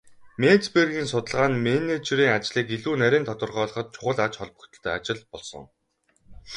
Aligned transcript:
Менцбергийн 0.41 1.07
судалгаа 1.11 1.47
нь 1.51 1.61
менежерийн 1.65 2.35
ажлыг 2.37 2.67
илүү 2.75 2.95
нарийн 3.01 3.27
тодорхойлоход 3.27 3.87
чухал 3.93 4.19
ач 4.25 4.33
холбогдолтой 4.37 4.93
ажил 4.97 5.19
болсон. 5.31 5.65